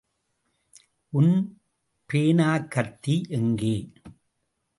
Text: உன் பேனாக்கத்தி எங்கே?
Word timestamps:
உன் 1.13 1.33
பேனாக்கத்தி 2.09 3.15
எங்கே? 3.29 3.75